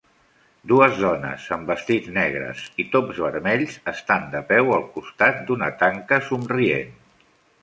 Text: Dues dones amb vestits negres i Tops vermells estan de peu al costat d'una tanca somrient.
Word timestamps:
Dues 0.69 0.95
dones 1.01 1.43
amb 1.55 1.69
vestits 1.73 2.09
negres 2.15 2.63
i 2.85 2.85
Tops 2.95 3.19
vermells 3.27 3.77
estan 3.93 4.27
de 4.33 4.43
peu 4.49 4.73
al 4.79 4.89
costat 4.97 5.39
d'una 5.53 5.71
tanca 5.85 6.21
somrient. 6.33 6.99